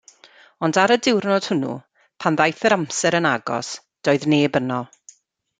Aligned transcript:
Ond 0.67 0.79
ar 0.83 0.93
y 0.95 0.95
diwrnod 1.07 1.49
hwnnw, 1.49 1.75
pan 2.25 2.39
ddaeth 2.39 2.65
yr 2.71 2.77
amser 2.79 3.19
yn 3.21 3.31
agos, 3.35 3.73
doedd 4.09 4.27
neb 4.35 4.61
yno. 4.63 4.85